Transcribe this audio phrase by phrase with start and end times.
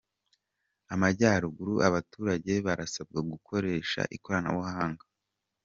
[0.93, 5.03] Amajyaruguru Abaturage barasabwa gukoresha ikoranabuhanga